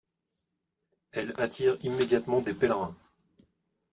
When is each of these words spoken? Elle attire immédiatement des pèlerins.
Elle 1.11 1.31
attire 1.37 1.77
immédiatement 1.85 2.41
des 2.41 2.55
pèlerins. 2.55 2.95